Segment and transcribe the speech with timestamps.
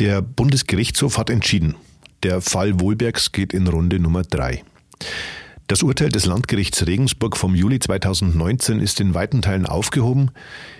[0.00, 1.76] Der Bundesgerichtshof hat entschieden.
[2.24, 4.64] Der Fall Wohlbergs geht in Runde Nummer drei.
[5.68, 10.32] Das Urteil des Landgerichts Regensburg vom Juli 2019 ist in weiten Teilen aufgehoben.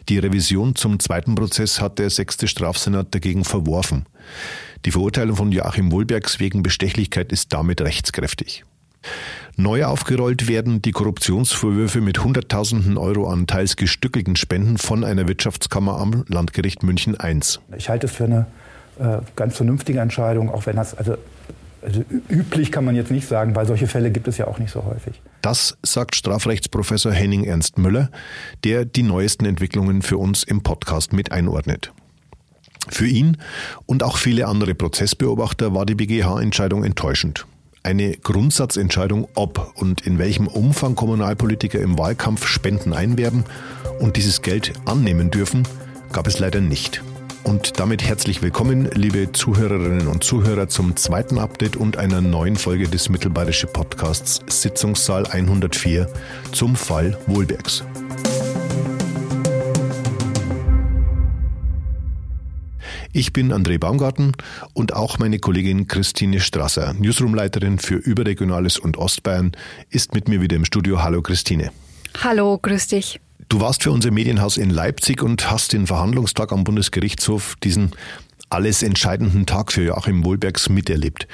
[0.08, 4.06] Die Revision zum zweiten Prozess hat der sechste Strafsenat dagegen verworfen.
[4.85, 8.65] Die Verurteilung von Joachim Wohlbergs wegen Bestechlichkeit ist damit rechtskräftig.
[9.56, 16.01] Neu aufgerollt werden die Korruptionsvorwürfe mit Hunderttausenden Euro an teils gestückelten Spenden von einer Wirtschaftskammer
[16.01, 17.38] am Landgericht München I.
[17.77, 18.46] Ich halte es für eine
[18.98, 21.16] äh, ganz vernünftige Entscheidung, auch wenn das, also,
[21.83, 24.70] also üblich kann man jetzt nicht sagen, weil solche Fälle gibt es ja auch nicht
[24.70, 25.20] so häufig.
[25.43, 28.11] Das sagt Strafrechtsprofessor Henning Ernst Müller,
[28.65, 31.93] der die neuesten Entwicklungen für uns im Podcast mit einordnet.
[32.89, 33.39] Für ihn
[33.87, 37.47] und auch viele andere Prozessbeobachter war die BGH-Entscheidung enttäuschend.
[37.83, 43.45] Eine Grundsatzentscheidung, ob und in welchem Umfang Kommunalpolitiker im Wahlkampf Spenden einwerben
[44.01, 45.69] und dieses Geld annehmen dürfen,
[46.12, 47.03] gab es leider nicht.
[47.45, 52.89] Und damit herzlich willkommen, liebe Zuhörerinnen und Zuhörer, zum zweiten Update und einer neuen Folge
[52.89, 56.09] des Mittelbayerische Podcasts Sitzungssaal 104
[56.53, 57.84] zum Fall Wohlbergs.
[63.12, 64.33] Ich bin André Baumgarten
[64.72, 69.53] und auch meine Kollegin Christine Strasser, Newsroomleiterin für Überregionales und Ostbayern,
[69.91, 71.03] ist mit mir wieder im Studio.
[71.03, 71.70] Hallo Christine.
[72.22, 73.20] Hallo, grüß dich.
[73.48, 77.92] Du warst für unser Medienhaus in Leipzig und hast den Verhandlungstag am Bundesgerichtshof, diesen
[78.50, 81.27] alles entscheidenden Tag für Joachim Wohlbergs miterlebt.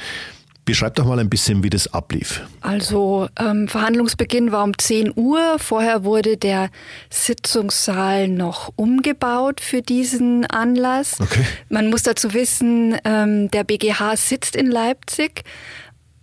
[0.64, 2.42] Beschreib doch mal ein bisschen, wie das ablief.
[2.60, 5.56] Also ähm, Verhandlungsbeginn war um 10 Uhr.
[5.58, 6.70] Vorher wurde der
[7.08, 11.18] Sitzungssaal noch umgebaut für diesen Anlass.
[11.18, 11.44] Okay.
[11.70, 15.42] Man muss dazu wissen, ähm, der BGH sitzt in Leipzig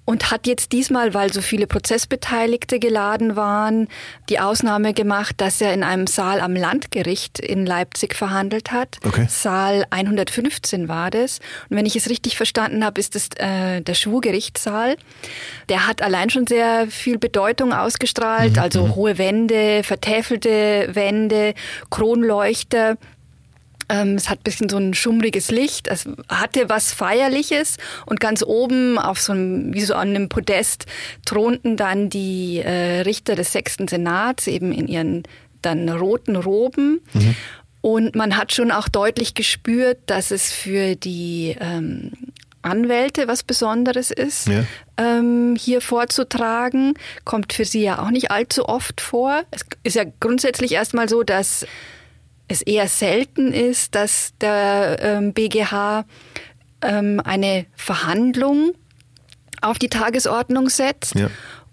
[0.08, 3.90] und hat jetzt diesmal, weil so viele Prozessbeteiligte geladen waren,
[4.30, 9.00] die Ausnahme gemacht, dass er in einem Saal am Landgericht in Leipzig verhandelt hat.
[9.06, 9.26] Okay.
[9.28, 11.40] Saal 115 war das.
[11.70, 14.96] Und wenn ich es richtig verstanden habe, ist es äh, der Schwurgerichtssaal.
[15.68, 18.62] Der hat allein schon sehr viel Bedeutung ausgestrahlt, mhm.
[18.62, 18.96] also mhm.
[18.96, 21.54] hohe Wände, vertäfelte Wände,
[21.90, 22.96] Kronleuchter.
[23.90, 25.88] Ähm, es hat ein bisschen so ein schummriges Licht.
[25.88, 30.86] Es hatte was Feierliches und ganz oben auf so einem, wie so an einem Podest
[31.26, 35.24] thronten dann die äh, Richter des sechsten Senats eben in ihren
[35.62, 37.02] dann roten Roben.
[37.14, 37.36] Mhm.
[37.82, 42.12] Und man hat schon auch deutlich gespürt, dass es für die ähm,
[42.62, 44.66] Anwälte was Besonderes ist, ja.
[44.98, 46.96] ähm, hier vorzutragen.
[47.24, 49.44] Kommt für sie ja auch nicht allzu oft vor.
[49.52, 51.66] Es ist ja grundsätzlich erstmal so, dass
[52.48, 56.06] es eher selten ist, dass der ähm, BGH
[56.82, 58.74] ähm, eine Verhandlung
[59.62, 61.16] auf die Tagesordnung setzt.
[61.16, 61.30] Ja.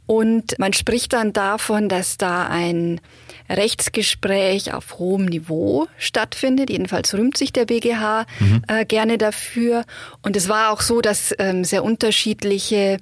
[0.07, 3.01] Und man spricht dann davon, dass da ein
[3.49, 6.71] Rechtsgespräch auf hohem Niveau stattfindet.
[6.71, 8.63] Jedenfalls rühmt sich der BGH mhm.
[8.69, 9.85] äh, gerne dafür.
[10.23, 12.99] Und es war auch so, dass ähm, sehr unterschiedliche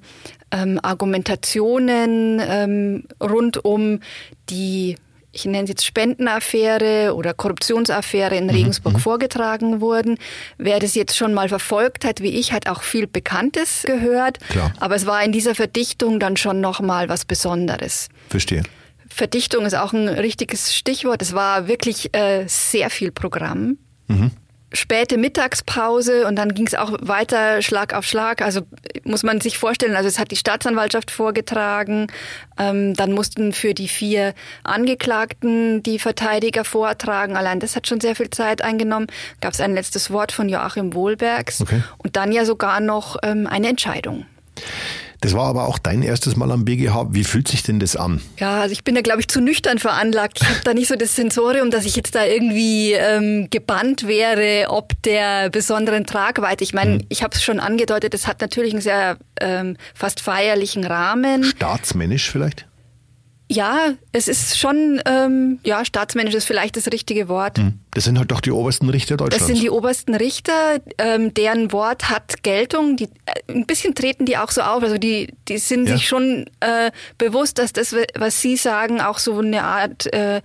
[0.51, 3.99] ähm, Argumentationen ähm, rund um
[4.49, 4.97] die
[5.33, 8.99] ich nenne es jetzt Spendenaffäre oder Korruptionsaffäre in mhm, Regensburg mhm.
[8.99, 10.17] vorgetragen wurden.
[10.57, 14.39] Wer das jetzt schon mal verfolgt hat, wie ich, hat auch viel Bekanntes gehört.
[14.49, 14.71] Klar.
[14.79, 18.09] Aber es war in dieser Verdichtung dann schon noch mal was Besonderes.
[18.29, 18.63] Verstehe.
[19.09, 21.21] Verdichtung ist auch ein richtiges Stichwort.
[21.21, 23.77] Es war wirklich äh, sehr viel Programm.
[24.07, 24.31] Mhm
[24.73, 28.41] späte Mittagspause und dann ging es auch weiter Schlag auf Schlag.
[28.41, 28.61] Also
[29.03, 32.07] muss man sich vorstellen, also es hat die Staatsanwaltschaft vorgetragen,
[32.57, 34.33] ähm, dann mussten für die vier
[34.63, 37.37] Angeklagten die Verteidiger vortragen.
[37.37, 39.07] Allein das hat schon sehr viel Zeit eingenommen.
[39.41, 41.83] Gab es ein letztes Wort von Joachim Wohlbergs okay.
[41.99, 44.25] und dann ja sogar noch ähm, eine Entscheidung.
[45.23, 47.07] Das war aber auch dein erstes Mal am BGH.
[47.11, 48.19] Wie fühlt sich denn das an?
[48.39, 50.39] Ja, also ich bin da, glaube ich, zu nüchtern veranlagt.
[50.41, 54.69] Ich habe da nicht so das Sensorium, dass ich jetzt da irgendwie ähm, gebannt wäre,
[54.69, 56.65] ob der besonderen Tragweite.
[56.65, 57.05] Ich meine, hm.
[57.07, 61.45] ich habe es schon angedeutet, es hat natürlich einen sehr ähm, fast feierlichen Rahmen.
[61.45, 62.65] Staatsmännisch vielleicht?
[63.49, 67.57] Ja, es ist schon, ähm, ja, staatsmännisch ist vielleicht das richtige Wort.
[67.57, 67.79] Hm.
[67.91, 69.45] Das sind halt doch die obersten Richter Deutschlands.
[69.45, 72.95] Das sind die obersten Richter, ähm, deren Wort hat Geltung.
[72.95, 74.81] Die, äh, ein bisschen treten die auch so auf.
[74.81, 75.95] Also die, die sind ja.
[75.95, 80.41] sich schon äh, bewusst, dass das, was sie sagen, auch so eine Art äh,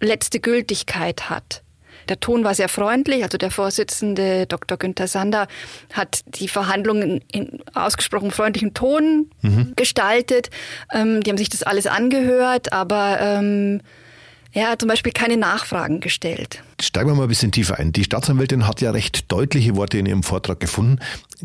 [0.00, 1.62] letzte Gültigkeit hat.
[2.10, 3.22] Der Ton war sehr freundlich.
[3.22, 4.76] Also der Vorsitzende Dr.
[4.76, 5.46] Günther Sander
[5.92, 9.72] hat die Verhandlungen in ausgesprochen freundlichem Ton mhm.
[9.76, 10.50] gestaltet.
[10.92, 13.80] Ähm, die haben sich das alles angehört, aber ähm,
[14.52, 16.64] er hat zum Beispiel keine Nachfragen gestellt.
[16.80, 17.92] Steigen wir mal ein bisschen tiefer ein.
[17.92, 20.98] Die Staatsanwältin hat ja recht deutliche Worte in ihrem Vortrag gefunden.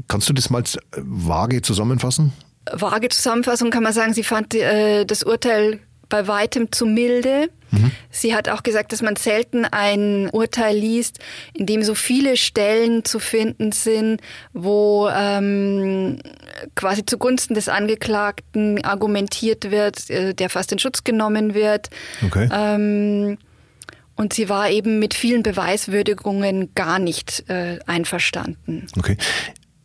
[0.07, 0.63] Kannst du das mal
[0.97, 2.33] vage zusammenfassen?
[2.71, 5.79] Vage Zusammenfassung kann man sagen, sie fand äh, das Urteil
[6.09, 7.49] bei weitem zu milde.
[7.71, 7.91] Mhm.
[8.09, 11.19] Sie hat auch gesagt, dass man selten ein Urteil liest,
[11.53, 14.21] in dem so viele Stellen zu finden sind,
[14.53, 16.19] wo ähm,
[16.75, 21.89] quasi zugunsten des Angeklagten argumentiert wird, äh, der fast in Schutz genommen wird.
[22.25, 22.49] Okay.
[22.51, 23.37] Ähm,
[24.15, 28.87] und sie war eben mit vielen Beweiswürdigungen gar nicht äh, einverstanden.
[28.97, 29.17] Okay.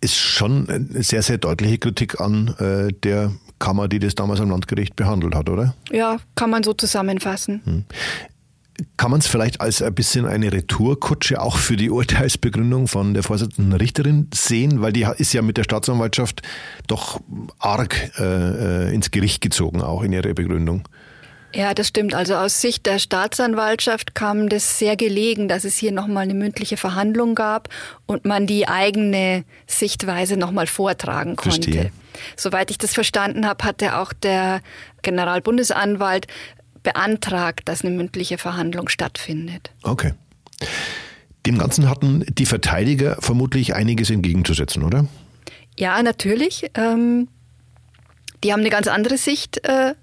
[0.01, 4.51] Ist schon eine sehr, sehr deutliche Kritik an äh, der Kammer, die das damals am
[4.51, 5.75] Landgericht behandelt hat, oder?
[5.93, 7.61] Ja, kann man so zusammenfassen.
[7.65, 7.85] Hm.
[8.97, 13.23] Kann man es vielleicht als ein bisschen eine Retourkutsche auch für die Urteilsbegründung von der
[13.23, 14.81] Vorsitzenden Richterin sehen?
[14.81, 16.43] Weil die ist ja mit der Staatsanwaltschaft
[16.87, 17.21] doch
[17.59, 20.89] arg äh, äh ins Gericht gezogen, auch in ihrer Begründung.
[21.55, 22.15] Ja, das stimmt.
[22.15, 26.77] Also aus Sicht der Staatsanwaltschaft kam das sehr gelegen, dass es hier nochmal eine mündliche
[26.77, 27.69] Verhandlung gab
[28.07, 31.73] und man die eigene Sichtweise nochmal vortragen konnte.
[31.73, 31.93] Verstehe.
[32.37, 34.61] Soweit ich das verstanden habe, hatte auch der
[35.03, 36.27] Generalbundesanwalt
[36.83, 39.71] beantragt, dass eine mündliche Verhandlung stattfindet.
[39.83, 40.15] Okay.
[41.47, 45.07] Dem Ganzen hatten die Verteidiger vermutlich einiges entgegenzusetzen, oder?
[45.77, 46.71] Ja, natürlich.
[46.75, 47.29] Ähm,
[48.45, 49.95] die haben eine ganz andere Sicht äh,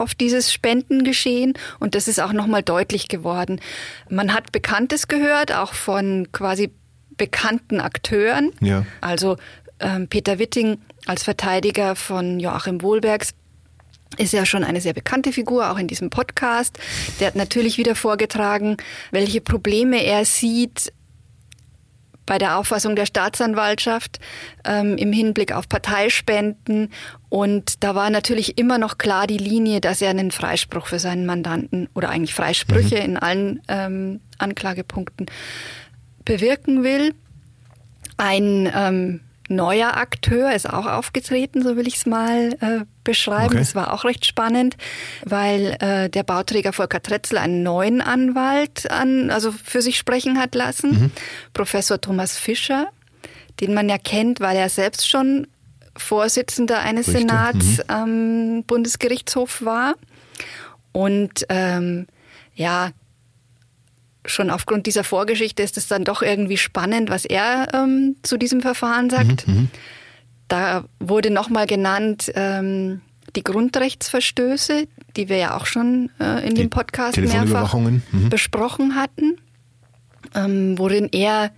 [0.00, 3.60] auf dieses Spendengeschehen und das ist auch nochmal deutlich geworden.
[4.08, 6.70] Man hat Bekanntes gehört, auch von quasi
[7.16, 8.52] bekannten Akteuren.
[8.60, 8.86] Ja.
[9.00, 9.36] Also
[9.80, 13.34] ähm, Peter Witting als Verteidiger von Joachim Wohlbergs
[14.16, 16.78] ist ja schon eine sehr bekannte Figur, auch in diesem Podcast.
[17.20, 18.76] Der hat natürlich wieder vorgetragen,
[19.10, 20.92] welche Probleme er sieht
[22.28, 24.20] bei der Auffassung der Staatsanwaltschaft
[24.64, 26.92] ähm, im Hinblick auf Parteispenden.
[27.28, 31.26] Und da war natürlich immer noch klar die Linie, dass er einen Freispruch für seinen
[31.26, 33.04] Mandanten oder eigentlich Freisprüche mhm.
[33.04, 35.26] in allen ähm, Anklagepunkten
[36.24, 37.14] bewirken will.
[38.16, 43.46] Ein ähm, neuer Akteur ist auch aufgetreten, so will ich es mal äh, beschreiben.
[43.46, 43.58] Okay.
[43.58, 44.76] Das war auch recht spannend,
[45.24, 50.54] weil äh, der Bauträger Volker Tretzel einen neuen Anwalt an, also für sich sprechen hat
[50.54, 51.10] lassen, mhm.
[51.52, 52.88] Professor Thomas Fischer,
[53.60, 55.46] den man ja kennt, weil er selbst schon
[55.98, 57.28] Vorsitzender eines Richtig.
[57.28, 57.82] Senats mhm.
[57.88, 59.94] am Bundesgerichtshof war.
[60.92, 62.06] Und ähm,
[62.54, 62.90] ja,
[64.26, 68.60] schon aufgrund dieser Vorgeschichte ist es dann doch irgendwie spannend, was er ähm, zu diesem
[68.60, 69.46] Verfahren sagt.
[69.46, 69.70] Mhm, mhm.
[70.48, 73.00] da wurde nochmal genannt ähm,
[73.36, 74.86] die Grundrechtsverstöße,
[75.16, 78.02] die wir ja auch schon äh, in die dem Podcast mehrfach mhm.
[78.30, 79.36] besprochen hatten,
[80.34, 81.50] ähm, worin er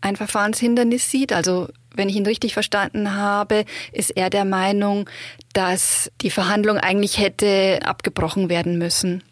[0.00, 1.32] ein Verfahrenshindernis sieht.
[1.32, 5.10] Also wenn ich ihn richtig verstanden habe, ist er der Meinung,
[5.52, 9.22] dass die Verhandlung eigentlich hätte abgebrochen werden müssen.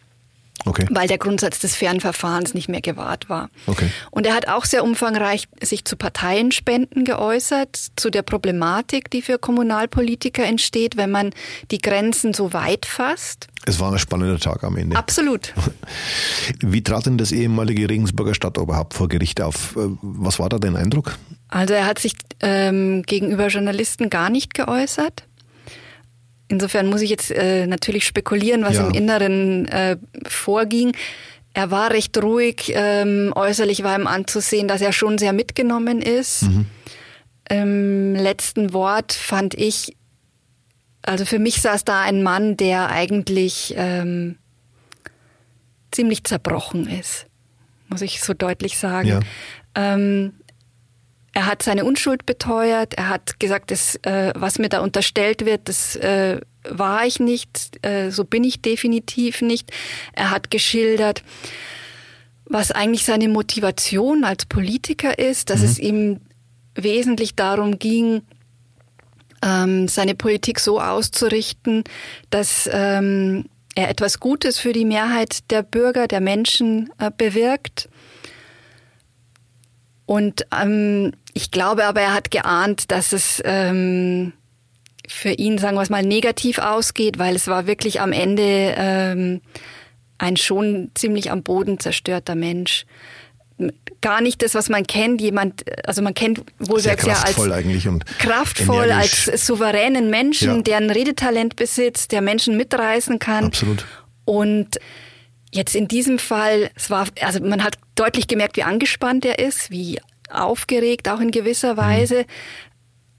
[0.65, 0.85] Okay.
[0.89, 3.49] Weil der Grundsatz des Fernverfahrens nicht mehr gewahrt war.
[3.67, 3.89] Okay.
[4.11, 9.37] Und er hat auch sehr umfangreich sich zu Parteienspenden geäußert, zu der Problematik, die für
[9.37, 11.31] Kommunalpolitiker entsteht, wenn man
[11.71, 13.47] die Grenzen so weit fasst.
[13.65, 14.97] Es war ein spannender Tag am Ende.
[14.97, 15.53] Absolut.
[16.59, 19.75] Wie trat denn das ehemalige Regensburger Stadtoberhaupt vor Gericht auf?
[19.77, 21.17] Äh, was war da dein Eindruck?
[21.49, 25.23] Also er hat sich ähm, gegenüber Journalisten gar nicht geäußert.
[26.49, 28.87] Insofern muss ich jetzt äh, natürlich spekulieren, was ja.
[28.87, 29.97] im Inneren äh,
[30.27, 30.95] vorging.
[31.53, 36.43] Er war recht ruhig, ähm, äußerlich war ihm anzusehen, dass er schon sehr mitgenommen ist.
[36.43, 36.65] Mhm.
[37.49, 39.95] Im letzten Wort fand ich,
[41.01, 44.37] also für mich saß da ein Mann, der eigentlich ähm,
[45.91, 47.25] ziemlich zerbrochen ist,
[47.89, 49.07] muss ich so deutlich sagen.
[49.07, 49.19] Ja.
[49.75, 50.33] Ähm,
[51.37, 52.95] er hat seine Unschuld beteuert.
[52.95, 57.77] Er hat gesagt, das, äh, was mir da unterstellt wird, das äh, war ich nicht.
[57.85, 59.69] Äh, so bin ich definitiv nicht.
[60.13, 61.21] Er hat geschildert,
[62.45, 65.65] was eigentlich seine Motivation als Politiker ist, dass mhm.
[65.65, 66.19] es ihm
[66.73, 68.23] wesentlich darum ging,
[69.45, 71.83] ähm, seine Politik so auszurichten,
[72.31, 73.45] dass ähm,
[73.75, 77.89] er etwas Gutes für die Mehrheit der Bürger, der Menschen äh, bewirkt.
[80.07, 84.31] Und ähm, ich glaube aber, er hat geahnt, dass es ähm,
[85.05, 89.41] für ihn, sagen wir es mal, negativ ausgeht, weil es war wirklich am Ende ähm,
[90.17, 92.85] ein schon ziemlich am Boden zerstörter Mensch.
[93.99, 95.19] Gar nicht das, was man kennt.
[95.19, 97.35] Jemand, also man kennt Wohlwerks ja als
[98.17, 99.27] kraftvoll, energisch.
[99.27, 100.61] als souveränen Menschen, ja.
[100.61, 103.45] der ein Redetalent besitzt, der Menschen mitreißen kann.
[103.45, 103.85] Absolut.
[104.23, 104.79] Und
[105.57, 109.71] jetzt in diesem Fall, es war, also man hat deutlich gemerkt, wie angespannt er ist,
[109.71, 109.99] wie
[110.29, 111.77] aufgeregt, auch in gewisser mhm.
[111.77, 112.25] Weise.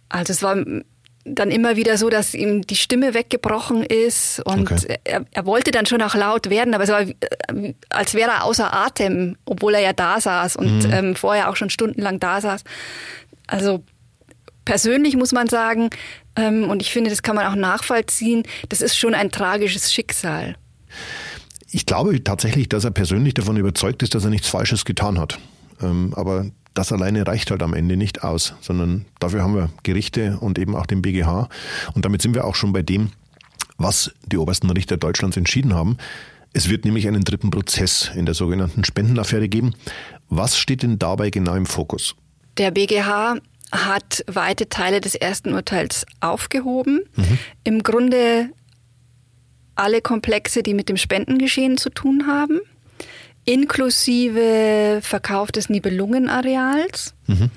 [0.08, 0.56] Also es war
[1.24, 4.98] dann immer wieder so, dass ihm die Stimme weggebrochen ist und okay.
[5.04, 8.44] er, er, wollte dann schon auch laut werden, aber es war, äh, als wäre er
[8.44, 10.92] außer Atem, obwohl er ja da saß und mhm.
[10.92, 12.64] ähm, vorher auch schon stundenlang da saß.
[13.46, 13.82] Also
[14.64, 15.90] persönlich muss man sagen,
[16.36, 20.56] ähm, und ich finde, das kann man auch nachvollziehen, das ist schon ein tragisches Schicksal.
[21.70, 25.38] Ich glaube tatsächlich, dass er persönlich davon überzeugt ist, dass er nichts Falsches getan hat.
[25.82, 30.38] Ähm, aber das alleine reicht halt am Ende nicht aus, sondern dafür haben wir Gerichte
[30.40, 31.48] und eben auch den BGH.
[31.94, 33.10] Und damit sind wir auch schon bei dem,
[33.76, 35.98] was die obersten Richter Deutschlands entschieden haben.
[36.52, 39.74] Es wird nämlich einen dritten Prozess in der sogenannten Spendenaffäre geben.
[40.28, 42.14] Was steht denn dabei genau im Fokus?
[42.56, 43.36] Der BGH
[43.70, 47.00] hat weite Teile des ersten Urteils aufgehoben.
[47.16, 47.38] Mhm.
[47.64, 48.50] Im Grunde
[49.78, 52.60] alle Komplexe, die mit dem Spendengeschehen zu tun haben,
[53.44, 57.14] inklusive Verkauf des Nibelungenareals.
[57.26, 57.50] Mhm.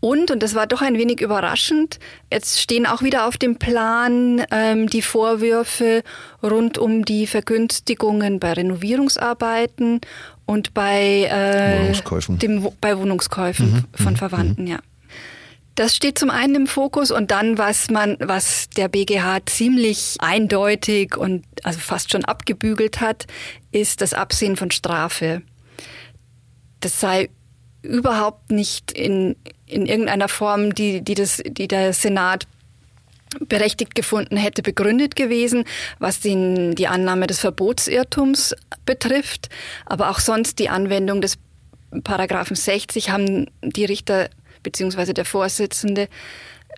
[0.00, 1.98] Und, und das war doch ein wenig überraschend,
[2.30, 6.02] jetzt stehen auch wieder auf dem Plan ähm, die Vorwürfe
[6.42, 10.02] rund um die Vergünstigungen bei Renovierungsarbeiten
[10.44, 12.38] und bei, äh, Wohnungskäufen.
[12.38, 14.70] Dem, bei Wohnungskäufen mhm, von mhm, Verwandten, mhm.
[14.70, 14.78] ja.
[15.76, 21.18] Das steht zum einen im Fokus und dann, was man, was der BGH ziemlich eindeutig
[21.18, 23.26] und also fast schon abgebügelt hat,
[23.72, 25.42] ist das Absehen von Strafe.
[26.80, 27.28] Das sei
[27.82, 32.46] überhaupt nicht in, in irgendeiner Form, die, die, das, die der Senat
[33.40, 35.64] berechtigt gefunden hätte, begründet gewesen,
[35.98, 38.54] was den, die Annahme des Verbotsirrtums
[38.86, 39.50] betrifft.
[39.84, 41.36] Aber auch sonst die Anwendung des
[42.02, 44.30] Paragraphen 60 haben die Richter
[44.66, 46.08] beziehungsweise der Vorsitzende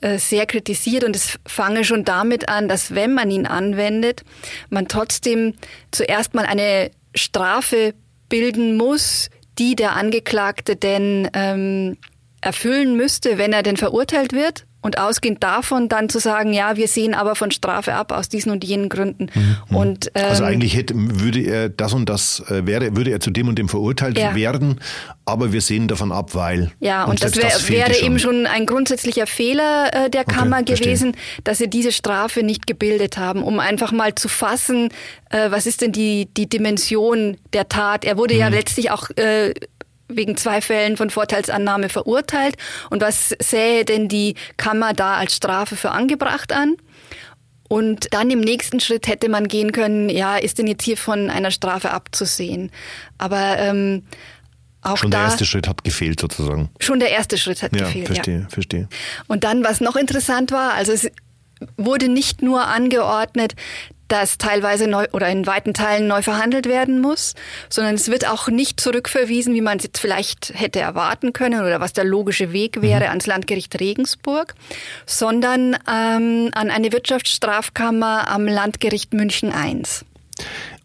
[0.01, 4.23] äh, sehr kritisiert und es fange schon damit an, dass wenn man ihn anwendet,
[4.71, 5.55] man trotzdem
[5.91, 7.95] zuerst mal eine Strafe
[8.29, 11.97] bilden muss, die der Angeklagte denn ähm,
[12.41, 14.68] erfüllen müsste, wenn er denn verurteilt wird.
[14.81, 18.53] Und ausgehend davon dann zu sagen, ja, wir sehen aber von Strafe ab aus diesen
[18.53, 19.29] und jenen Gründen.
[19.35, 19.77] Mhm.
[19.77, 23.31] Und, ähm, also eigentlich hätte, würde er das und das äh, wäre, würde er zu
[23.31, 24.37] dem und dem verurteilt ja.
[24.37, 24.81] werden,
[25.25, 26.71] aber wir sehen davon ab, weil.
[26.79, 28.07] Ja, und, und das, wär, das wäre schon.
[28.07, 31.43] eben schon ein grundsätzlicher Fehler äh, der Kammer okay, gewesen, verstehe.
[31.43, 34.91] dass sie diese Strafe nicht gebildet haben, um einfach mal zu fassen,
[35.31, 38.05] äh, was ist denn die, die Dimension der Tat.
[38.05, 38.41] Er wurde mhm.
[38.41, 39.55] ja letztlich auch äh,
[40.09, 42.57] wegen zwei Fällen von Vorteilsannahme verurteilt.
[42.91, 46.77] Und was sähe denn die Kammer da als Strafe für angebracht an?
[47.69, 51.29] Und dann im nächsten Schritt hätte man gehen können, ja, ist denn jetzt hier von
[51.29, 52.71] einer Strafe abzusehen?
[53.19, 54.05] Aber ähm,
[54.81, 56.71] auch schon da, der erste Schritt hat gefehlt sozusagen.
[56.81, 58.07] Schon der erste Schritt hat ja, gefehlt.
[58.07, 58.89] Verstehe, ja, verstehe.
[59.27, 61.11] Und dann, was noch interessant war, also es
[61.77, 63.55] wurde nicht nur angeordnet,
[64.09, 67.35] dass teilweise neu oder in weiten Teilen neu verhandelt werden muss,
[67.69, 71.81] sondern es wird auch nicht zurückverwiesen, wie man es jetzt vielleicht hätte erwarten können oder
[71.81, 73.11] was der logische Weg wäre mhm.
[73.11, 74.55] ans Landgericht Regensburg,
[75.07, 79.83] sondern ähm, an eine Wirtschaftsstrafkammer am Landgericht München I.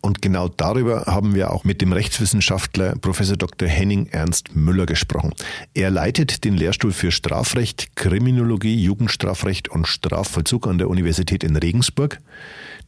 [0.06, 3.70] Und genau darüber haben wir auch mit dem Rechtswissenschaftler Professor Dr.
[3.70, 5.34] Henning Ernst Müller gesprochen.
[5.74, 12.20] Er leitet den Lehrstuhl für Strafrecht, Kriminologie, Jugendstrafrecht und Strafvollzug an der Universität in Regensburg.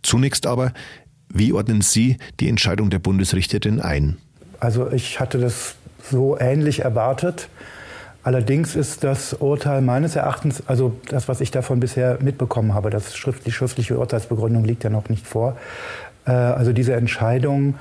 [0.03, 0.73] Zunächst aber,
[1.29, 4.17] wie ordnen Sie die Entscheidung der Bundesrichter denn ein?
[4.59, 5.75] Also ich hatte das
[6.11, 7.47] so ähnlich erwartet.
[8.23, 13.15] Allerdings ist das Urteil meines Erachtens, also das, was ich davon bisher mitbekommen habe, das
[13.15, 15.55] Schrift, die schriftliche Urteilsbegründung liegt ja noch nicht vor.
[16.25, 17.75] Äh, also diese Entscheidung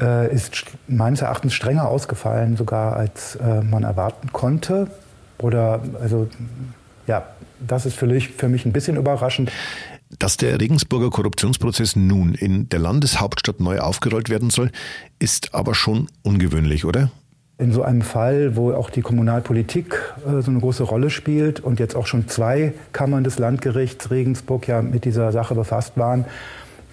[0.00, 4.88] äh, ist meines Erachtens strenger ausgefallen, sogar als äh, man erwarten konnte.
[5.38, 6.28] Oder also
[7.06, 7.26] ja,
[7.66, 9.50] das ist für mich, für mich ein bisschen überraschend.
[10.18, 14.70] Dass der Regensburger Korruptionsprozess nun in der Landeshauptstadt neu aufgerollt werden soll,
[15.18, 17.10] ist aber schon ungewöhnlich, oder?
[17.58, 19.94] In so einem Fall, wo auch die Kommunalpolitik
[20.26, 24.68] äh, so eine große Rolle spielt und jetzt auch schon zwei Kammern des Landgerichts Regensburg
[24.68, 26.24] ja mit dieser Sache befasst waren,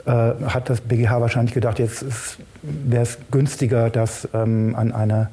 [0.10, 2.04] äh, hat das BGH wahrscheinlich gedacht, jetzt
[2.64, 5.30] wäre es günstiger, das ähm, an eine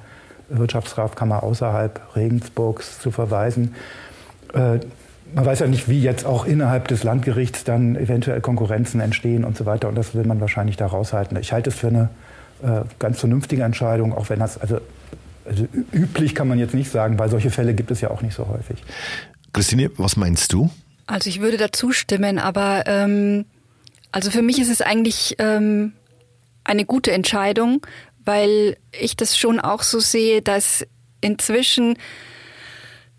[0.50, 3.75] Wirtschaftsstrafkammer außerhalb Regensburgs zu verweisen.
[4.52, 4.80] Äh,
[5.35, 9.56] man weiß ja nicht, wie jetzt auch innerhalb des Landgerichts dann eventuell Konkurrenzen entstehen und
[9.56, 9.88] so weiter.
[9.88, 11.38] Und das will man wahrscheinlich da raushalten.
[11.38, 12.11] Ich halte es für eine
[12.62, 14.78] äh, ganz vernünftige Entscheidung, auch wenn das, also,
[15.47, 18.35] also üblich kann man jetzt nicht sagen, weil solche Fälle gibt es ja auch nicht
[18.35, 18.85] so häufig.
[19.54, 20.68] Christine, was meinst du?
[21.06, 23.47] Also ich würde dazu stimmen, aber ähm,
[24.12, 25.92] also für mich ist es eigentlich ähm,
[26.64, 27.86] eine gute Entscheidung,
[28.25, 30.86] weil ich das schon auch so sehe, dass
[31.20, 31.98] inzwischen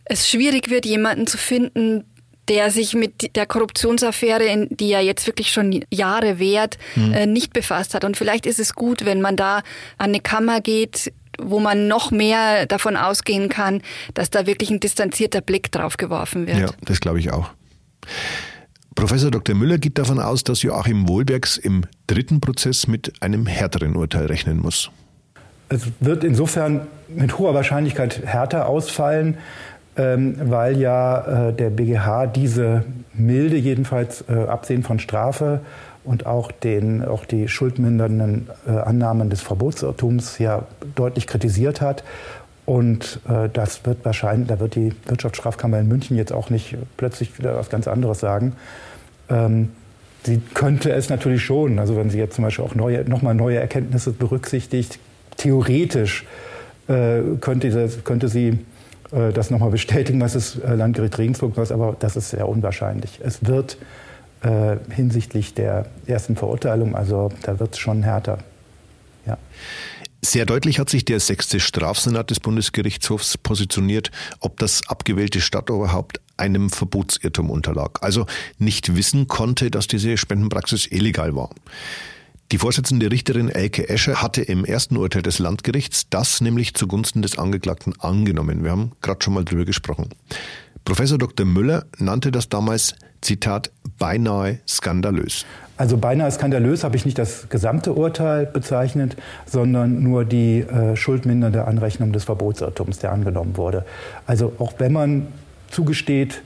[0.06, 2.06] es schwierig wird, jemanden zu finden,
[2.48, 7.14] der sich mit der Korruptionsaffäre, die ja jetzt wirklich schon Jahre währt, mhm.
[7.14, 8.06] äh, nicht befasst hat.
[8.06, 9.58] Und vielleicht ist es gut, wenn man da
[9.98, 13.82] an eine Kammer geht, wo man noch mehr davon ausgehen kann,
[14.14, 16.58] dass da wirklich ein distanzierter Blick drauf geworfen wird.
[16.58, 17.52] Ja, das glaube ich auch.
[18.98, 19.54] Professor Dr.
[19.54, 24.60] Müller geht davon aus, dass Joachim Wohlbergs im dritten Prozess mit einem härteren Urteil rechnen
[24.60, 24.90] muss.
[25.70, 29.38] Es wird insofern mit hoher Wahrscheinlichkeit härter ausfallen,
[29.98, 35.62] ähm, weil ja äh, der BGH diese Milde, jedenfalls äh, Absehen von Strafe
[36.04, 40.64] und auch, den, auch die schuldmindernden äh, Annahmen des Verbotsirrtums ja
[40.96, 42.04] deutlich kritisiert hat.
[42.68, 47.40] Und äh, das wird wahrscheinlich, da wird die Wirtschaftsstrafkammer in München jetzt auch nicht plötzlich
[47.40, 48.58] wieder was ganz anderes sagen.
[49.30, 49.70] Ähm,
[50.26, 53.58] sie könnte es natürlich schon, also wenn sie jetzt zum Beispiel auch neue, nochmal neue
[53.58, 55.00] Erkenntnisse berücksichtigt,
[55.38, 56.26] theoretisch
[56.90, 58.60] äh, könnte, das, könnte sie
[59.14, 63.22] äh, das nochmal bestätigen, was das äh, Landgericht Regensburg weiß, aber das ist sehr unwahrscheinlich.
[63.24, 63.78] Es wird
[64.42, 68.40] äh, hinsichtlich der ersten Verurteilung, also da wird es schon härter.
[69.26, 69.38] Ja.
[70.22, 76.70] Sehr deutlich hat sich der sechste Strafsenat des Bundesgerichtshofs positioniert, ob das abgewählte Stadtoberhaupt einem
[76.70, 78.26] Verbotsirrtum unterlag, also
[78.58, 81.50] nicht wissen konnte, dass diese Spendenpraxis illegal war.
[82.52, 87.38] Die Vorsitzende Richterin Elke Escher hatte im ersten Urteil des Landgerichts das nämlich zugunsten des
[87.38, 88.64] Angeklagten angenommen.
[88.64, 90.10] Wir haben gerade schon mal drüber gesprochen.
[90.88, 91.46] Professor Dr.
[91.46, 95.46] Müller nannte das damals, Zitat, beinahe skandalös.
[95.76, 101.66] Also beinahe skandalös habe ich nicht das gesamte Urteil bezeichnet, sondern nur die äh, schuldmindernde
[101.66, 103.84] Anrechnung des Verbotsirrtums, der angenommen wurde.
[104.28, 105.28] Also auch wenn man
[105.70, 106.42] zugesteht,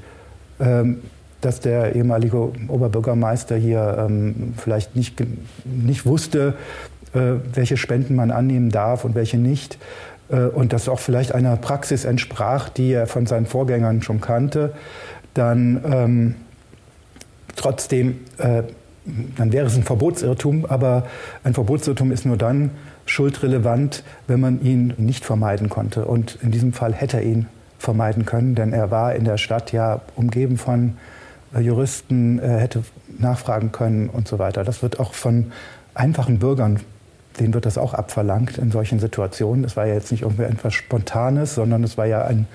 [0.60, 1.02] ähm,
[1.42, 5.22] dass der ehemalige Oberbürgermeister hier ähm, vielleicht nicht,
[5.66, 6.56] nicht wusste,
[7.14, 9.78] äh, welche Spenden man annehmen darf und welche nicht.
[10.32, 14.74] Äh, und das auch vielleicht einer Praxis entsprach, die er von seinen Vorgängern schon kannte,
[15.34, 16.36] dann ähm,
[17.56, 18.64] trotzdem, äh,
[19.38, 21.06] dann wäre es ein Verbotsirrtum, aber
[21.44, 22.72] ein Verbotsirrtum ist nur dann
[23.06, 26.06] schuldrelevant, wenn man ihn nicht vermeiden konnte.
[26.06, 27.48] Und in diesem Fall hätte er ihn
[27.80, 30.98] vermeiden können, denn er war in der Stadt ja umgeben von
[31.56, 32.84] äh, Juristen äh, hätte
[33.18, 34.64] nachfragen können und so weiter.
[34.64, 35.52] Das wird auch von
[35.94, 36.80] einfachen Bürgern,
[37.40, 39.64] denen wird das auch abverlangt in solchen Situationen.
[39.64, 42.46] Das war ja jetzt nicht irgendwie etwas Spontanes, sondern es war ja eine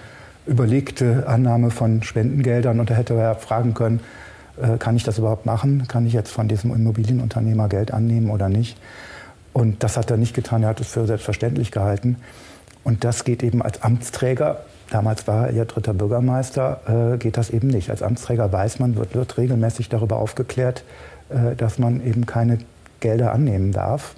[0.47, 4.01] überlegte Annahme von Spendengeldern und da hätte er ja fragen können,
[4.61, 5.87] äh, kann ich das überhaupt machen?
[5.89, 8.79] Kann ich jetzt von diesem Immobilienunternehmer Geld annehmen oder nicht?
[9.53, 12.17] Und das hat er nicht getan, er hat es für selbstverständlich gehalten.
[12.85, 17.69] Und das geht eben als Amtsträger Damals war er dritter Bürgermeister, äh, geht das eben
[17.69, 17.91] nicht.
[17.91, 20.85] Als Amtsträger weiß man, wird, wird regelmäßig darüber aufgeklärt,
[21.29, 22.59] äh, dass man eben keine
[23.01, 24.15] Gelder annehmen darf.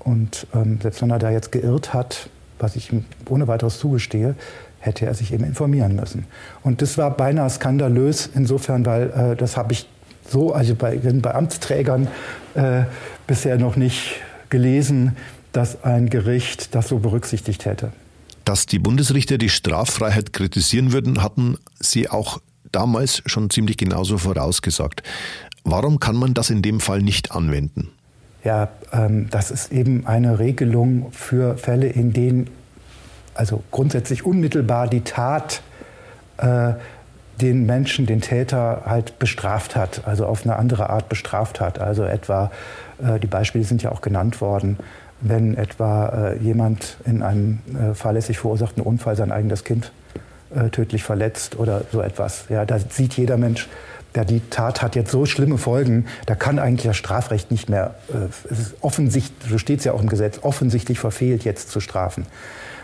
[0.00, 4.34] Und ähm, selbst wenn er da jetzt geirrt hat, was ich ihm ohne weiteres zugestehe,
[4.80, 6.26] hätte er sich eben informieren müssen.
[6.62, 9.88] Und das war beinahe skandalös insofern, weil äh, das habe ich
[10.28, 12.08] so, also bei, bei Amtsträgern
[12.54, 12.82] äh,
[13.26, 14.16] bisher noch nicht
[14.50, 15.16] gelesen,
[15.52, 17.92] dass ein Gericht das so berücksichtigt hätte.
[18.44, 22.40] Dass die Bundesrichter die Straffreiheit kritisieren würden, hatten sie auch
[22.72, 25.02] damals schon ziemlich genauso vorausgesagt.
[25.64, 27.90] Warum kann man das in dem Fall nicht anwenden?
[28.48, 32.48] Ja, ähm, das ist eben eine Regelung für Fälle, in denen
[33.34, 35.60] also grundsätzlich unmittelbar die Tat
[36.38, 36.72] äh,
[37.42, 41.78] den Menschen, den Täter halt bestraft hat, also auf eine andere Art bestraft hat.
[41.78, 42.50] Also etwa,
[43.04, 44.78] äh, die Beispiele sind ja auch genannt worden,
[45.20, 49.92] wenn etwa äh, jemand in einem äh, fahrlässig verursachten Unfall sein eigenes Kind
[50.54, 52.46] äh, tödlich verletzt oder so etwas.
[52.48, 53.68] Ja, da sieht jeder Mensch,
[54.16, 57.94] ja, die Tat hat jetzt so schlimme Folgen, da kann eigentlich das Strafrecht nicht mehr,
[58.08, 61.80] äh, es ist offensichtlich, so steht es ja auch im Gesetz, offensichtlich verfehlt, jetzt zu
[61.80, 62.26] strafen.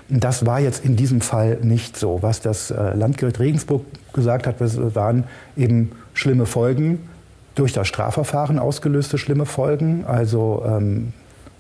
[0.09, 2.19] Das war jetzt in diesem Fall nicht so.
[2.21, 5.25] Was das äh, Landgericht Regensburg gesagt hat, waren
[5.57, 7.09] eben schlimme Folgen,
[7.55, 11.13] durch das Strafverfahren ausgelöste schlimme Folgen, also ähm,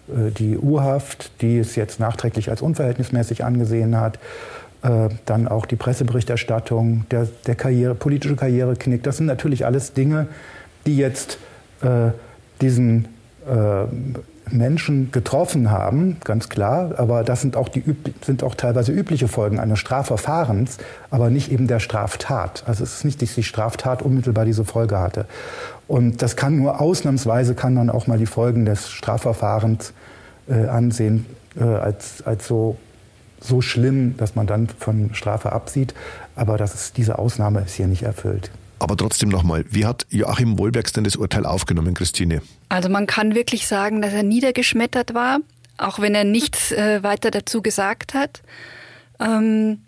[0.09, 4.18] äh, die Urhaft, die es jetzt nachträglich als unverhältnismäßig angesehen hat,
[4.85, 9.03] äh, dann auch die Presseberichterstattung, der, der Karriere, politische Karriereknick.
[9.03, 10.29] Das sind natürlich alles Dinge,
[10.87, 11.38] die jetzt
[11.81, 12.11] äh,
[12.61, 13.09] diesen
[13.47, 13.87] äh,
[14.51, 16.99] Menschen getroffen haben, ganz klar.
[16.99, 17.83] Aber das sind auch, die,
[18.23, 20.77] sind auch teilweise übliche Folgen eines Strafverfahrens,
[21.11, 22.64] aber nicht eben der Straftat.
[22.66, 25.25] Also es ist nicht, dass die Straftat unmittelbar diese Folge hatte.
[25.88, 29.92] Und das kann nur ausnahmsweise, kann man auch mal die Folgen des Strafverfahrens
[30.47, 31.27] äh, ansehen
[31.59, 32.77] äh, als, als so,
[33.40, 35.94] so schlimm, dass man dann von Strafe absieht.
[36.37, 38.51] Aber das ist, diese Ausnahme ist hier nicht erfüllt.
[38.79, 42.42] Aber trotzdem nochmal, wie hat Joachim Wohlbergs denn das Urteil aufgenommen, Christine?
[42.68, 45.38] Also man kann wirklich sagen, dass er niedergeschmettert war,
[45.79, 48.42] auch wenn er nichts äh, weiter dazu gesagt hat.
[49.20, 49.79] Ähm,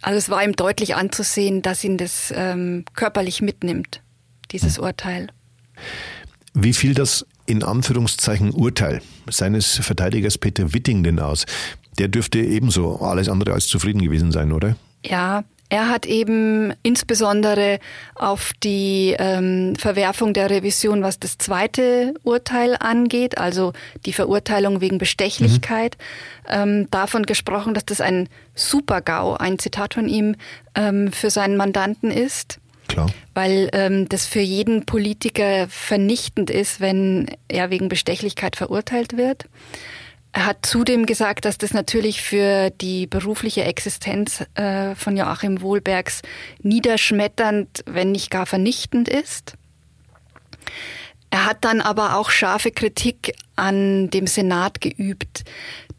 [0.00, 4.02] also es war ihm deutlich anzusehen, dass ihn das ähm, körperlich mitnimmt
[4.50, 5.28] dieses Urteil.
[6.52, 11.46] Wie fiel das in Anführungszeichen Urteil seines Verteidigers Peter Witting denn aus?
[11.98, 14.76] Der dürfte ebenso alles andere als zufrieden gewesen sein, oder?
[15.04, 17.80] Ja, Er hat eben insbesondere
[18.14, 23.72] auf die ähm, Verwerfung der Revision, was das zweite Urteil angeht, also
[24.04, 25.96] die Verurteilung wegen Bestechlichkeit,
[26.44, 26.48] mhm.
[26.48, 30.36] ähm, davon gesprochen, dass das ein Super-GAU, ein Zitat von ihm,
[30.74, 32.60] ähm, für seinen Mandanten ist.
[32.86, 33.10] Klar.
[33.32, 39.46] Weil ähm, das für jeden Politiker vernichtend ist, wenn er wegen Bestechlichkeit verurteilt wird.
[40.34, 46.22] Er hat zudem gesagt, dass das natürlich für die berufliche Existenz äh, von Joachim Wohlbergs
[46.60, 49.54] niederschmetternd, wenn nicht gar vernichtend ist.
[51.30, 55.44] Er hat dann aber auch scharfe Kritik an dem Senat geübt.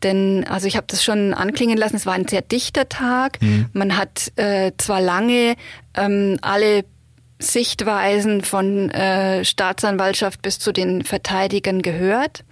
[0.04, 3.42] Denn, also ich habe das schon anklingen lassen, es war ein sehr dichter Tag.
[3.42, 3.68] Mhm.
[3.72, 5.56] Man hat äh, zwar lange
[5.96, 6.84] ähm, alle
[7.40, 12.44] Sichtweisen von äh, Staatsanwaltschaft bis zu den Verteidigern gehört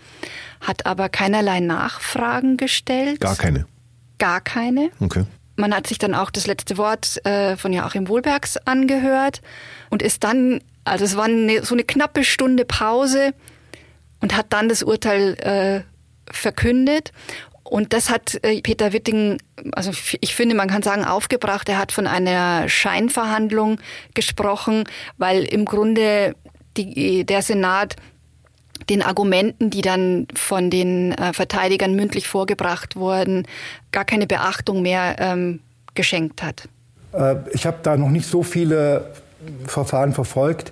[0.63, 3.19] hat aber keinerlei Nachfragen gestellt.
[3.19, 3.65] Gar keine.
[4.17, 4.89] Gar keine.
[4.99, 5.25] Okay.
[5.55, 9.41] Man hat sich dann auch das letzte Wort äh, von Joachim Wohlbergs angehört
[9.89, 13.33] und ist dann, also es war eine, so eine knappe Stunde Pause
[14.19, 15.81] und hat dann das Urteil äh,
[16.31, 17.11] verkündet.
[17.63, 19.37] Und das hat äh, Peter Witting,
[19.73, 21.69] also ich finde, man kann sagen, aufgebracht.
[21.69, 23.79] Er hat von einer Scheinverhandlung
[24.13, 24.85] gesprochen,
[25.17, 26.35] weil im Grunde
[26.77, 27.95] die, der Senat
[28.89, 33.47] den Argumenten, die dann von den äh, Verteidigern mündlich vorgebracht wurden,
[33.91, 35.59] gar keine Beachtung mehr ähm,
[35.95, 36.67] geschenkt hat.
[37.13, 39.11] Äh, ich habe da noch nicht so viele
[39.65, 40.71] Verfahren verfolgt.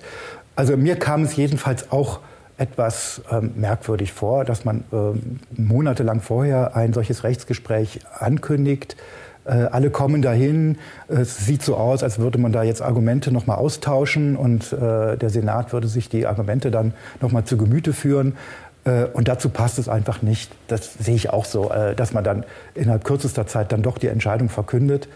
[0.56, 2.20] Also mir kam es jedenfalls auch
[2.58, 8.96] etwas ähm, merkwürdig vor, dass man ähm, monatelang vorher ein solches Rechtsgespräch ankündigt
[9.50, 10.78] alle kommen dahin.
[11.08, 15.16] Es sieht so aus, als würde man da jetzt Argumente noch mal austauschen und äh,
[15.16, 18.36] der Senat würde sich die Argumente dann noch mal zu Gemüte führen.
[18.84, 20.52] Äh, und dazu passt es einfach nicht.
[20.68, 24.48] Das sehe ich auch so, dass man dann innerhalb kürzester Zeit dann doch die Entscheidung
[24.48, 25.08] verkündet.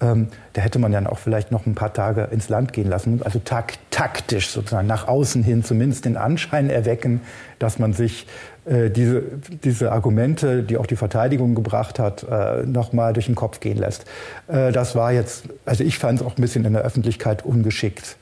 [0.00, 3.22] Ähm, da hätte man dann auch vielleicht noch ein paar Tage ins Land gehen lassen.
[3.24, 7.22] Also tak taktisch sozusagen nach außen hin zumindest den Anschein erwecken,
[7.58, 8.26] dass man sich
[8.66, 9.22] äh, diese,
[9.64, 14.04] diese Argumente, die auch die Verteidigung gebracht hat, äh, nochmal durch den Kopf gehen lässt.
[14.48, 18.16] Äh, das war jetzt, also ich fand es auch ein bisschen in der Öffentlichkeit ungeschickt,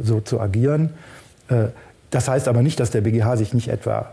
[0.00, 0.90] so zu agieren.
[2.10, 4.12] Das heißt aber nicht, dass der BGH sich nicht etwa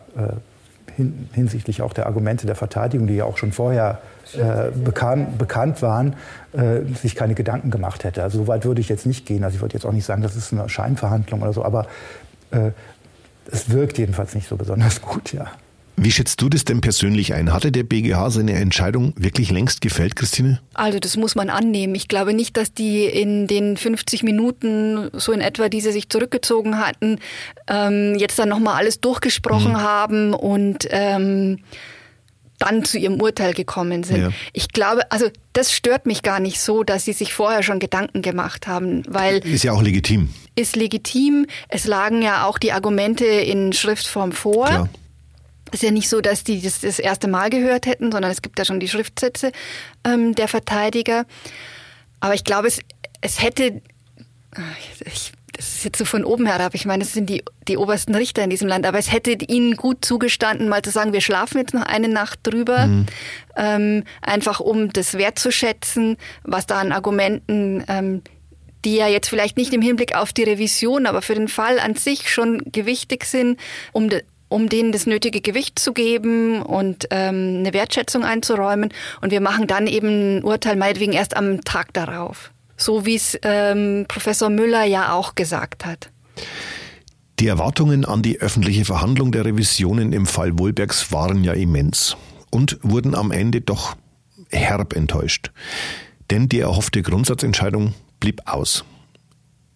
[0.95, 4.01] hin, hinsichtlich auch der Argumente der Verteidigung, die ja auch schon vorher
[4.33, 6.15] äh, bekan bekannt waren,
[6.53, 8.23] äh, sich keine Gedanken gemacht hätte.
[8.23, 9.43] Also so weit würde ich jetzt nicht gehen.
[9.43, 11.87] Also ich würde jetzt auch nicht sagen, das ist eine Scheinverhandlung oder so, aber
[12.51, 12.71] äh,
[13.51, 15.47] es wirkt jedenfalls nicht so besonders gut, ja.
[15.95, 17.53] Wie schätzt du das denn persönlich ein?
[17.53, 20.60] Hatte der BGH seine Entscheidung wirklich längst gefällt, Christine?
[20.73, 21.93] Also das muss man annehmen.
[21.95, 26.10] Ich glaube nicht, dass die in den 50 Minuten, so in etwa, die sie sich
[26.10, 27.19] zurückgezogen hatten,
[27.67, 29.82] ähm, jetzt dann nochmal alles durchgesprochen mhm.
[29.82, 31.60] haben und ähm,
[32.60, 34.21] dann zu ihrem Urteil gekommen sind.
[34.21, 34.29] Ja.
[34.53, 38.21] Ich glaube, also das stört mich gar nicht so, dass sie sich vorher schon Gedanken
[38.21, 40.29] gemacht haben, weil ist ja auch legitim.
[40.56, 41.45] Ist legitim.
[41.67, 44.65] Es lagen ja auch die Argumente in Schriftform vor.
[44.65, 44.89] Klar.
[45.73, 48.43] Es ist ja nicht so, dass die das das erste Mal gehört hätten, sondern es
[48.43, 49.51] gibt ja schon die Schriftsätze
[50.03, 51.25] ähm, der Verteidiger.
[52.19, 52.79] Aber ich glaube, es,
[53.21, 53.81] es hätte,
[55.03, 58.13] ich, das ist jetzt so von oben herab, ich meine, das sind die, die obersten
[58.13, 61.57] Richter in diesem Land, aber es hätte ihnen gut zugestanden, mal zu sagen, wir schlafen
[61.57, 63.05] jetzt noch eine Nacht drüber, mhm.
[63.55, 68.21] ähm, einfach um das wertzuschätzen, was da an Argumenten ähm,
[68.86, 71.95] die ja jetzt vielleicht nicht im Hinblick auf die Revision, aber für den Fall an
[71.95, 73.59] sich schon gewichtig sind,
[73.93, 78.93] um, de, um denen das nötige Gewicht zu geben und ähm, eine Wertschätzung einzuräumen.
[79.21, 82.51] Und wir machen dann eben ein Urteil meinetwegen erst am Tag darauf.
[82.77, 86.11] So wie es ähm, Professor Müller ja auch gesagt hat.
[87.39, 92.15] Die Erwartungen an die öffentliche Verhandlung der Revisionen im Fall Wohlbergs waren ja immens
[92.51, 93.95] und wurden am Ende doch
[94.49, 95.51] herb enttäuscht.
[96.29, 98.85] Denn die erhoffte Grundsatzentscheidung blieb aus.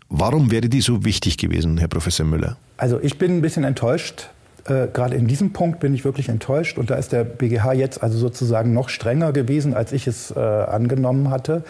[0.10, 2.58] Warum wäre die so wichtig gewesen, Herr Professor Müller?
[2.78, 4.30] Also ich bin ein bisschen enttäuscht,
[4.68, 6.78] äh, gerade in diesem Punkt bin ich wirklich enttäuscht.
[6.78, 10.40] Und da ist der BGH jetzt also sozusagen noch strenger gewesen, als ich es äh,
[10.40, 11.64] angenommen hatte.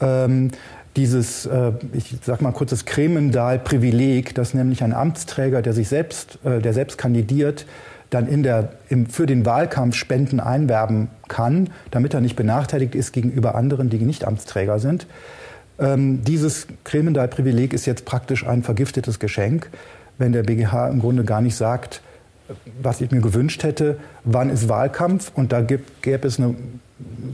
[0.00, 0.50] Ähm,
[0.96, 6.38] dieses, äh, ich sag mal kurz das Kremendal-Privileg, dass nämlich ein Amtsträger, der sich selbst,
[6.44, 7.66] äh, der selbst kandidiert,
[8.10, 13.12] dann in der, im, für den Wahlkampf Spenden einwerben kann, damit er nicht benachteiligt ist
[13.12, 15.06] gegenüber anderen, die nicht Amtsträger sind.
[15.78, 19.70] Ähm, dieses Kremendal-Privileg ist jetzt praktisch ein vergiftetes Geschenk,
[20.18, 22.02] wenn der BGH im Grunde gar nicht sagt,
[22.82, 26.54] was ich mir gewünscht hätte, wann ist Wahlkampf und da gäbe, es eine,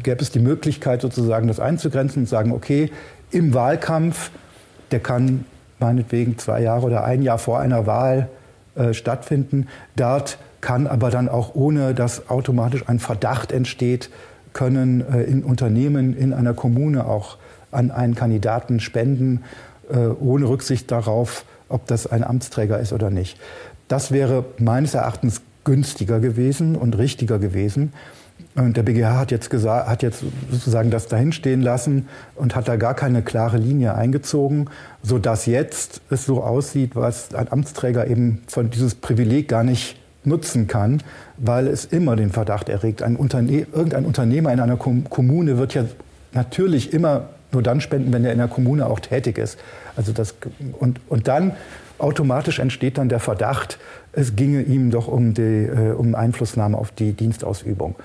[0.03, 2.91] gäbe es die Möglichkeit sozusagen das einzugrenzen und sagen, okay,
[3.31, 4.31] im Wahlkampf,
[4.91, 5.45] der kann
[5.79, 8.29] meinetwegen zwei Jahre oder ein Jahr vor einer Wahl
[8.75, 14.11] äh, stattfinden, dort kann aber dann auch ohne, dass automatisch ein Verdacht entsteht,
[14.53, 17.37] können äh, in Unternehmen, in einer Kommune auch
[17.71, 19.45] an einen Kandidaten spenden,
[19.91, 23.39] äh, ohne Rücksicht darauf, ob das ein Amtsträger ist oder nicht.
[23.89, 27.93] Das wäre meines Erachtens günstiger gewesen und richtiger gewesen.
[28.55, 32.77] Und der BGH hat jetzt, gesagt, hat jetzt sozusagen das dahinstehen lassen und hat da
[32.77, 34.71] gar keine klare Linie eingezogen,
[35.03, 40.67] sodass jetzt es so aussieht, was ein Amtsträger eben von dieses Privileg gar nicht nutzen
[40.67, 41.03] kann,
[41.37, 43.03] weil es immer den Verdacht erregt.
[43.03, 45.85] Ein Unterne irgendein Unternehmer in einer Kommune wird ja
[46.33, 49.59] natürlich immer nur dann spenden, wenn er in der Kommune auch tätig ist.
[49.97, 50.35] Also das,
[50.79, 51.53] und, und dann
[51.99, 53.79] automatisch entsteht dann der Verdacht,
[54.13, 57.97] es ginge ihm doch um, die, äh, um Einflussnahme auf die Dienstausübung.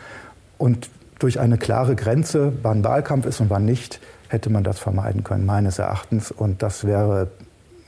[0.58, 5.24] Und durch eine klare Grenze, wann Wahlkampf ist und wann nicht, hätte man das vermeiden
[5.24, 6.32] können, meines Erachtens.
[6.32, 7.28] Und das wäre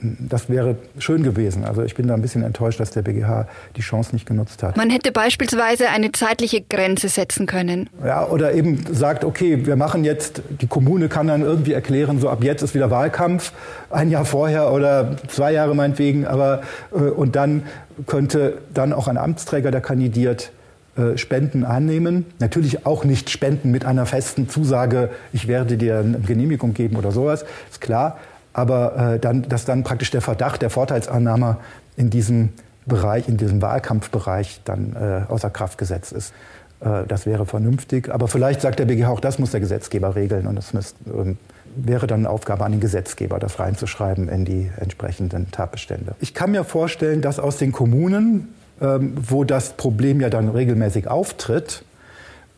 [0.04, 1.64] das wäre schön gewesen.
[1.64, 4.78] Also ich bin da ein bisschen enttäuscht, dass der BGH die Chance nicht genutzt hat.
[4.78, 7.90] Man hätte beispielsweise eine zeitliche Grenze setzen können.
[8.06, 12.30] Ja, oder eben sagt, okay, wir machen jetzt, die Kommune kann dann irgendwie erklären, so
[12.30, 13.54] ab jetzt ist wieder Wahlkampf,
[13.90, 16.62] ein Jahr vorher oder zwei Jahre meinetwegen, aber
[16.92, 17.64] äh, und dann
[18.08, 20.52] könnte dann auch ein Amtsträger, der kandidiert,
[20.96, 22.26] äh, Spenden annehmen.
[22.40, 27.12] Natürlich auch nicht Spenden mit einer festen Zusage, ich werde dir eine Genehmigung geben oder
[27.12, 28.18] sowas, ist klar
[28.54, 31.58] aber äh, dann, dass dann praktisch der Verdacht der Vorteilsannahme
[31.98, 32.50] in diesem
[32.86, 36.34] Bereich, in diesem Wahlkampfbereich dann äh, außer Kraft gesetzt ist.
[36.82, 38.10] Äh, das wäre vernünftig.
[38.14, 41.38] Aber vielleicht sagt der BGH auch, das muss der Gesetzgeber regeln und das müsst, ähm,
[41.76, 46.16] wäre dann eine Aufgabe an den Gesetzgeber, das reinzuschreiben in die entsprechenden Tatbestände.
[46.20, 51.08] Ich kann mir vorstellen, dass aus den Kommunen, ähm, wo das Problem ja dann regelmäßig
[51.08, 51.84] auftritt,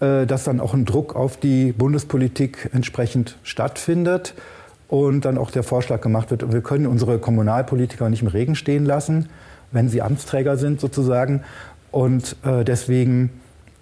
[0.01, 4.34] äh, dass dann auch ein Druck auf die Bundespolitik entsprechend stattfindet
[4.87, 8.85] und dann auch der Vorschlag gemacht wird, wir können unsere Kommunalpolitiker nicht im Regen stehen
[8.85, 9.29] lassen,
[9.71, 11.43] wenn sie Amtsträger sind sozusagen.
[11.91, 13.29] Und äh, deswegen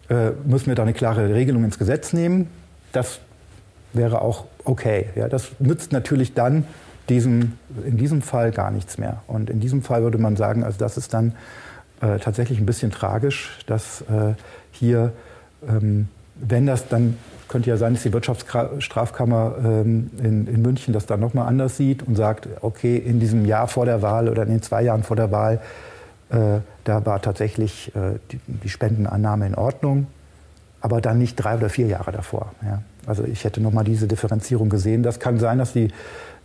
[0.09, 2.47] äh, müssen wir da eine klare Regelung ins Gesetz nehmen.
[2.91, 3.19] Das
[3.93, 5.07] wäre auch okay.
[5.15, 6.65] Ja, das nützt natürlich dann
[7.09, 7.53] diesem,
[7.85, 9.23] in diesem Fall gar nichts mehr.
[9.27, 11.33] Und in diesem Fall würde man sagen, also das ist dann
[12.01, 14.35] äh, tatsächlich ein bisschen tragisch, dass äh,
[14.71, 15.11] hier,
[15.67, 17.17] ähm, wenn das dann
[17.53, 22.01] könnte ja sein, dass die Wirtschaftsstrafkammer ähm, in, in, München das dann nochmal anders sieht
[22.01, 25.15] und sagt, okay, in diesem Jahr vor der Wahl oder in den zwei Jahren vor
[25.15, 25.61] der Wahl,
[26.31, 30.07] äh, da war tatsächlich äh, die, die, Spendenannahme in Ordnung,
[30.81, 32.53] aber dann nicht drei oder vier Jahre davor.
[32.63, 32.81] Ja.
[33.05, 35.03] Also ich hätte nochmal diese Differenzierung gesehen.
[35.03, 35.89] Das kann sein, dass die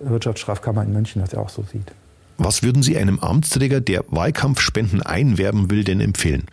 [0.00, 1.90] Wirtschaftsstrafkammer in München das ja auch so sieht.
[2.36, 6.44] Was würden Sie einem Amtsträger, der Wahlkampfspenden einwerben will, denn empfehlen?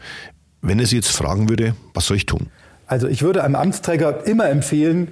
[0.62, 2.48] Wenn er Sie jetzt fragen würde, was soll ich tun?
[2.88, 5.12] Also ich würde einem Amtsträger immer empfehlen,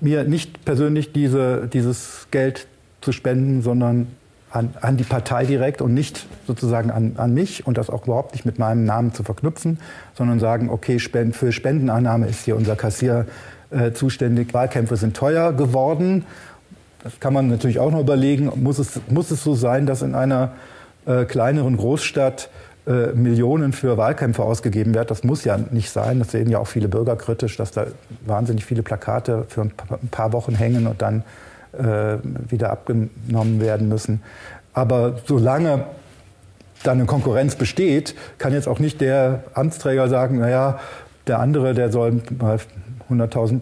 [0.00, 2.66] mir nicht persönlich diese, dieses Geld
[3.00, 4.08] zu spenden, sondern
[4.50, 8.32] an, an, die Partei direkt und nicht sozusagen an, an, mich und das auch überhaupt
[8.32, 9.78] nicht mit meinem Namen zu verknüpfen,
[10.14, 13.26] sondern sagen, okay, spend, für Spendenannahme ist hier unser Kassier
[13.70, 14.52] äh, zuständig.
[14.52, 16.24] Wahlkämpfe sind teuer geworden.
[17.02, 18.50] Das kann man natürlich auch noch überlegen.
[18.62, 20.52] Muss es, muss es so sein, dass in einer
[21.06, 22.50] äh, kleineren Großstadt
[22.86, 25.10] äh, Millionen für Wahlkämpfe ausgegeben wird.
[25.10, 26.18] Das muss ja nicht sein.
[26.18, 27.86] Das sehen ja auch viele Bürger kritisch, dass da
[28.26, 29.72] wahnsinnig viele Plakate für ein
[30.10, 31.22] paar Wochen hängen und dann
[31.72, 32.16] äh,
[32.48, 34.22] wieder abgenommen werden müssen.
[34.74, 35.84] Aber solange
[36.82, 40.80] dann eine Konkurrenz besteht, kann jetzt auch nicht der Amtsträger sagen, naja,
[41.28, 42.58] der andere, der soll mal
[43.08, 43.60] 100.000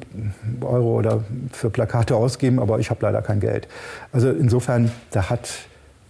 [0.62, 3.68] Euro oder für Plakate ausgeben, aber ich habe leider kein Geld.
[4.12, 5.50] Also insofern, da hat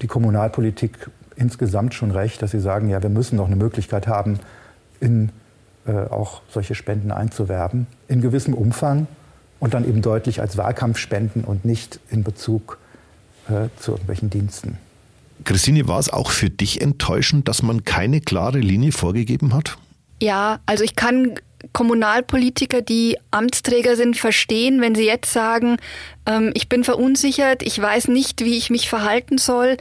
[0.02, 1.10] die Kommunalpolitik
[1.40, 4.38] insgesamt schon recht, dass Sie sagen, ja, wir müssen noch eine Möglichkeit haben,
[5.00, 5.30] in
[5.86, 9.06] äh, auch solche Spenden einzuwerben, in gewissem Umfang
[9.58, 12.78] und dann eben deutlich als Wahlkampfspenden und nicht in Bezug
[13.48, 14.78] äh, zu irgendwelchen Diensten.
[15.44, 19.78] Christine, war es auch für dich enttäuschend, dass man keine klare Linie vorgegeben hat?
[20.20, 21.34] Ja, also ich kann
[21.72, 25.76] Kommunalpolitiker, die Amtsträger sind, verstehen, wenn sie jetzt sagen,
[26.26, 29.76] ähm, ich bin verunsichert, ich weiß nicht, wie ich mich verhalten soll.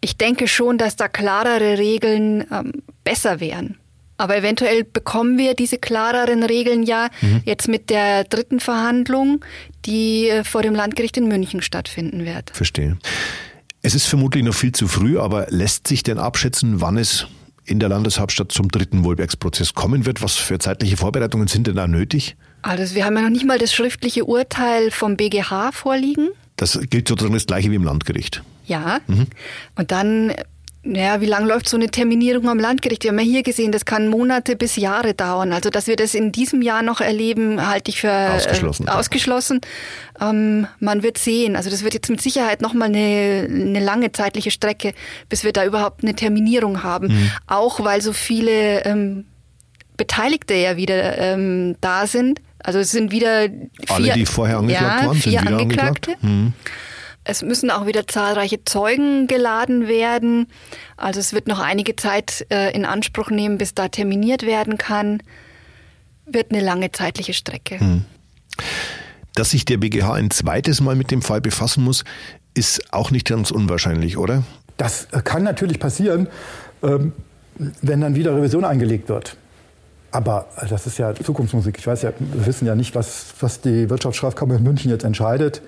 [0.00, 3.76] Ich denke schon, dass da klarere Regeln ähm, besser wären.
[4.16, 7.42] Aber eventuell bekommen wir diese klareren Regeln ja mhm.
[7.46, 9.44] jetzt mit der dritten Verhandlung,
[9.86, 12.50] die äh, vor dem Landgericht in München stattfinden wird.
[12.50, 12.98] Verstehe.
[13.82, 17.28] Es ist vermutlich noch viel zu früh, aber lässt sich denn abschätzen, wann es
[17.64, 20.22] in der Landeshauptstadt zum dritten Wohlbergsprozess kommen wird?
[20.22, 22.36] Was für zeitliche Vorbereitungen sind denn da nötig?
[22.62, 26.28] Also wir haben ja noch nicht mal das schriftliche Urteil vom BGH vorliegen.
[26.56, 28.42] Das gilt sozusagen das gleiche wie im Landgericht.
[28.70, 29.00] Ja.
[29.08, 29.26] Mhm.
[29.76, 30.32] Und dann,
[30.82, 33.02] naja, wie lange läuft so eine Terminierung am Landgericht?
[33.02, 35.52] Wir haben ja hier gesehen, das kann Monate bis Jahre dauern.
[35.52, 38.86] Also, dass wir das in diesem Jahr noch erleben, halte ich für äh, ausgeschlossen.
[38.86, 39.60] Äh, ausgeschlossen.
[40.20, 41.56] Ähm, man wird sehen.
[41.56, 44.94] Also, das wird jetzt mit Sicherheit nochmal eine, eine lange zeitliche Strecke,
[45.28, 47.08] bis wir da überhaupt eine Terminierung haben.
[47.08, 47.30] Mhm.
[47.48, 49.24] Auch weil so viele ähm,
[50.00, 55.02] Beteiligte ja wieder ähm, da sind Also es sind wieder vier, alle, die vorher angeklagt
[55.02, 56.12] ja, waren, vier Angeklagte.
[56.12, 56.22] angeklagt.
[56.22, 56.52] Hm.
[57.24, 60.46] Es müssen auch wieder zahlreiche Zeugen geladen werden.
[60.96, 65.22] Also es wird noch einige Zeit äh, in Anspruch nehmen, bis da terminiert werden kann.
[66.24, 67.78] Wird eine lange zeitliche Strecke.
[67.78, 68.04] Hm.
[69.34, 72.04] Dass sich der BGH ein zweites Mal mit dem Fall befassen muss,
[72.54, 74.42] ist auch nicht ganz unwahrscheinlich, oder?
[74.76, 76.28] Das äh, kann natürlich passieren,
[76.82, 77.12] ähm,
[77.82, 79.36] wenn dann wieder Revision eingelegt wird.
[80.10, 81.78] Aber äh, das ist ja Zukunftsmusik.
[81.78, 85.62] Ich weiß ja, wir wissen ja nicht, was, was die Wirtschaftsstrafkammer in München jetzt entscheidet.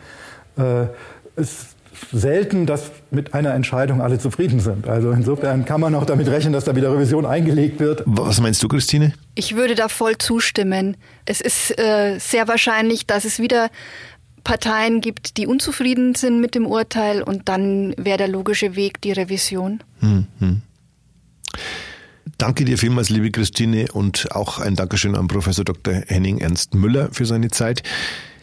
[1.36, 1.76] Ist
[2.10, 4.88] selten, dass mit einer Entscheidung alle zufrieden sind.
[4.88, 8.02] Also insofern kann man auch damit rechnen, dass da wieder Revision eingelegt wird.
[8.06, 9.12] Was meinst du, Christine?
[9.34, 10.96] Ich würde da voll zustimmen.
[11.24, 13.70] Es ist äh, sehr wahrscheinlich, dass es wieder
[14.44, 19.12] Parteien gibt, die unzufrieden sind mit dem Urteil und dann wäre der logische Weg die
[19.12, 19.82] Revision.
[20.00, 20.62] Hm, hm.
[22.38, 26.02] Danke dir vielmals, liebe Christine, und auch ein Dankeschön an Professor Dr.
[26.08, 27.84] Henning Ernst Müller für seine Zeit.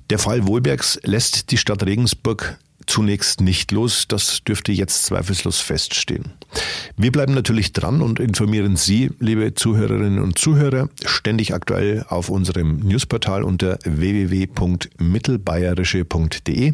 [0.10, 4.08] Der Fall Wohlbergs lässt die Stadt Regensburg zunächst nicht los.
[4.08, 6.34] Das dürfte jetzt zweifellos feststehen.
[6.98, 12.80] Wir bleiben natürlich dran und informieren Sie, liebe Zuhörerinnen und Zuhörer, ständig aktuell auf unserem
[12.80, 16.74] Newsportal unter www.mittelbayerische.de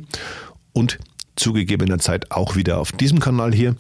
[0.74, 1.00] und
[1.36, 3.76] zugegebener Zeit auch wieder auf diesem Kanal hier.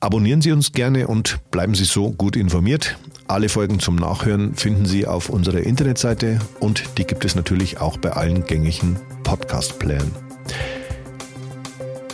[0.00, 2.96] Abonnieren Sie uns gerne und bleiben Sie so gut informiert.
[3.28, 7.98] Alle Folgen zum Nachhören finden Sie auf unserer Internetseite und die gibt es natürlich auch
[7.98, 10.10] bei allen gängigen Podcast-Playern.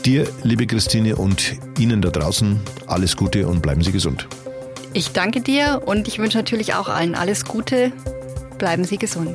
[0.06, 4.28] Dir, liebe Christine, und Ihnen da draußen alles Gute und bleiben Sie gesund.
[4.92, 7.90] Ich danke dir und ich wünsche natürlich auch allen alles Gute.
[8.56, 9.34] Bleiben Sie gesund.